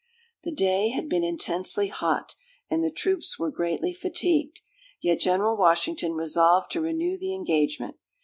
The 0.43 0.51
day 0.51 0.89
had 0.89 1.07
been 1.07 1.23
intensely 1.23 1.87
hot, 1.89 2.33
and 2.71 2.83
the 2.83 2.89
troops 2.89 3.37
were 3.37 3.51
greatly 3.51 3.93
fatigued; 3.93 4.61
yet 4.99 5.19
General 5.19 5.55
Washington 5.55 6.13
resolved 6.13 6.71
to 6.71 6.81
renew 6.81 7.19
the 7.19 7.35
engagement. 7.35 7.97